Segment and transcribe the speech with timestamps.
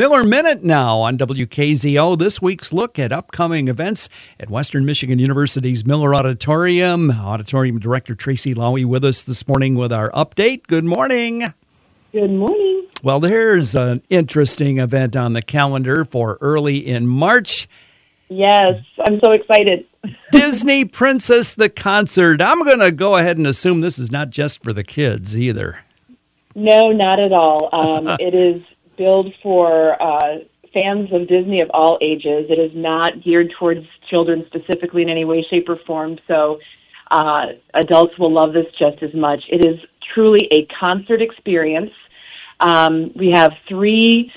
[0.00, 2.16] Miller Minute now on WKZO.
[2.16, 4.08] This week's look at upcoming events
[4.40, 7.10] at Western Michigan University's Miller Auditorium.
[7.10, 10.66] Auditorium Director Tracey Lawie with us this morning with our update.
[10.68, 11.52] Good morning.
[12.12, 12.86] Good morning.
[13.02, 17.68] Well, there's an interesting event on the calendar for early in March.
[18.30, 19.86] Yes, I'm so excited.
[20.32, 22.40] Disney Princess the concert.
[22.40, 25.84] I'm going to go ahead and assume this is not just for the kids either.
[26.54, 27.68] No, not at all.
[27.74, 28.62] Um, it is
[29.00, 30.40] billed for uh,
[30.74, 32.44] fans of Disney of all ages.
[32.50, 36.18] It is not geared towards children specifically in any way, shape, or form.
[36.28, 36.58] So
[37.10, 39.42] uh, adults will love this just as much.
[39.48, 39.80] It is
[40.14, 41.92] truly a concert experience.
[42.60, 44.30] Um, we have three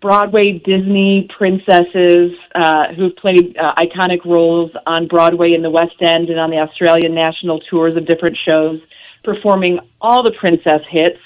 [0.00, 6.30] Broadway Disney princesses uh, who've played uh, iconic roles on Broadway in the West End
[6.30, 8.80] and on the Australian national tours of different shows,
[9.24, 11.18] performing all the princess hits.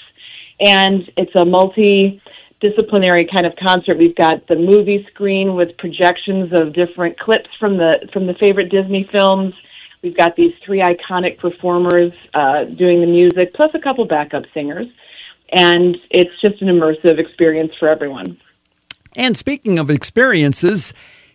[0.61, 2.23] And it's a multi
[2.61, 3.99] disciplinary kind of concert.
[3.99, 8.69] We've got the movie screen with projections of different clips from the from the favorite
[8.71, 9.55] Disney films.
[10.03, 14.87] We've got these three iconic performers uh, doing the music, plus a couple backup singers,
[15.53, 18.39] and it's just an immersive experience for everyone.
[19.17, 20.95] And speaking of experiences,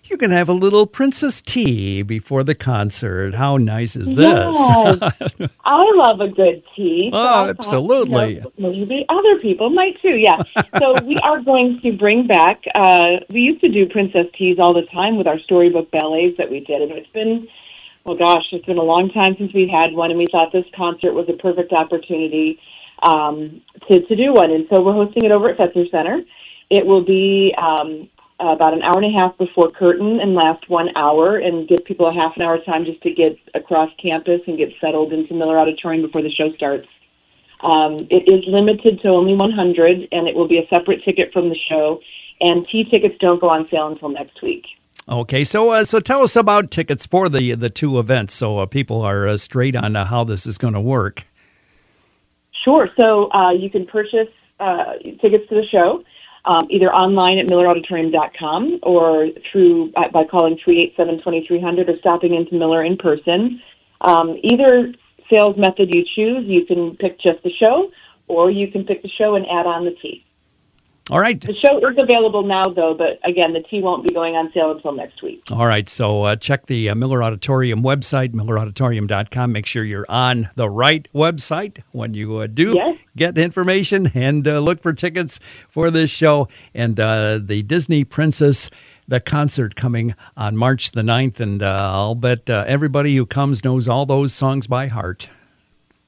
[0.09, 3.35] you can have a little princess tea before the concert.
[3.35, 4.55] How nice is this?
[4.57, 5.49] Yes.
[5.65, 7.09] I love a good tea.
[7.11, 8.39] So oh, absolutely.
[8.39, 10.15] Thought, you know, maybe other people might too.
[10.15, 10.41] Yeah.
[10.79, 12.63] so we are going to bring back.
[12.73, 16.49] Uh, we used to do princess teas all the time with our storybook ballets that
[16.49, 17.47] we did, and it's been,
[18.03, 20.65] well, gosh, it's been a long time since we had one, and we thought this
[20.75, 22.59] concert was a perfect opportunity
[23.03, 26.21] um, to to do one, and so we're hosting it over at Fetzer Center.
[26.69, 30.89] It will be um, about an hour and a half before curtain and last one
[30.97, 34.57] hour and give people a half an hour time just to get across campus and
[34.57, 36.87] get settled into Miller Auditorium before the show starts.
[37.61, 41.49] Um, it is limited to only 100 and it will be a separate ticket from
[41.49, 42.01] the show
[42.41, 44.65] and T tickets don't go on sale until next week.
[45.07, 48.65] Okay, so uh, so tell us about tickets for the the two events, so uh,
[48.65, 51.25] people are uh, straight on uh, how this is going to work.
[52.63, 52.89] Sure.
[52.99, 54.29] So uh, you can purchase
[54.59, 56.03] uh, tickets to the show
[56.45, 62.83] um, either online at millerauditorium.com or through by, by calling 387-2300 or stopping into Miller
[62.83, 63.61] in person.
[64.01, 64.93] Um, either
[65.29, 67.91] sales method you choose, you can pick just the show,
[68.27, 70.24] or you can pick the show and add on the tea.
[71.11, 71.39] All right.
[71.39, 74.71] The show is available now, though, but again, the tea won't be going on sale
[74.71, 75.43] until next week.
[75.51, 75.87] All right.
[75.87, 79.51] So uh, check the uh, Miller Auditorium website, millerauditorium.com.
[79.51, 82.97] Make sure you're on the right website when you uh, do yes.
[83.15, 85.39] get the information and uh, look for tickets
[85.69, 86.47] for this show.
[86.73, 88.71] And uh, the Disney Princess
[89.07, 93.63] the concert coming on March the 9th, and uh, I'll bet uh, everybody who comes
[93.63, 95.27] knows all those songs by heart.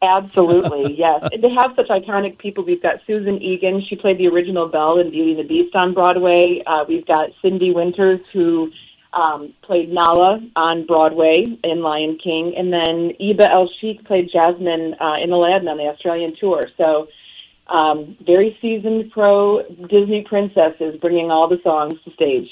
[0.02, 1.28] Absolutely, yes.
[1.42, 2.64] they have such iconic people.
[2.64, 3.84] We've got Susan Egan.
[3.88, 6.62] She played the original Belle in Beauty and the Beast on Broadway.
[6.66, 8.72] Uh, we've got Syndee Winters, who
[9.14, 12.54] um, played Nala on Broadway in Lion King.
[12.56, 16.64] And then Eba El Sheikh played Jasmine uh, in Aladdin on the Australian tour.
[16.78, 17.08] So
[17.68, 22.50] um, very seasoned pro Disney princesses bringing all the songs to stage.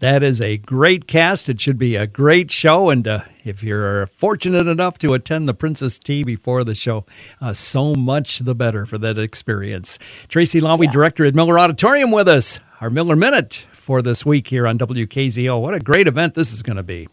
[0.00, 1.48] That is a great cast.
[1.48, 2.88] It should be a great show.
[2.88, 7.04] And uh, if you're fortunate enough to attend the Princess Tea before the show,
[7.40, 9.98] uh, so much the better for that experience.
[10.28, 10.92] Tracey Lawie, yeah.
[10.92, 12.60] director at Miller Auditorium, with us.
[12.80, 15.60] Our Miller Minute for this week here on WKZO.
[15.60, 17.08] What a great event this is going to be.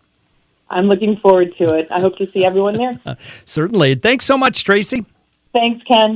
[0.70, 1.88] I'm looking forward to it.
[1.90, 3.00] I hope to see everyone there.
[3.46, 3.96] Certainly.
[3.96, 5.06] Thanks so much, Tracey.
[5.54, 6.14] Thanks, Ken.